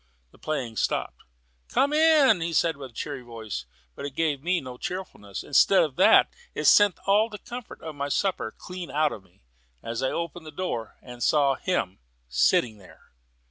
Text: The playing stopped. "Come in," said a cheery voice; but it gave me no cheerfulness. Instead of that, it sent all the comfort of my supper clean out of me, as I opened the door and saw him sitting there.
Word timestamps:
The 0.31 0.39
playing 0.39 0.77
stopped. 0.77 1.21
"Come 1.69 1.93
in," 1.93 2.55
said 2.55 2.75
a 2.75 2.89
cheery 2.91 3.21
voice; 3.21 3.67
but 3.93 4.03
it 4.03 4.15
gave 4.15 4.41
me 4.41 4.59
no 4.59 4.79
cheerfulness. 4.79 5.43
Instead 5.43 5.83
of 5.83 5.95
that, 5.97 6.31
it 6.55 6.63
sent 6.63 6.97
all 7.05 7.29
the 7.29 7.37
comfort 7.37 7.79
of 7.83 7.93
my 7.93 8.09
supper 8.09 8.51
clean 8.57 8.89
out 8.89 9.11
of 9.11 9.21
me, 9.23 9.43
as 9.83 10.01
I 10.01 10.09
opened 10.09 10.47
the 10.47 10.51
door 10.51 10.97
and 11.03 11.21
saw 11.21 11.53
him 11.53 11.99
sitting 12.27 12.79
there. 12.79 13.11